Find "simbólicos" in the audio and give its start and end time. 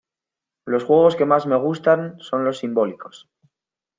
2.57-3.29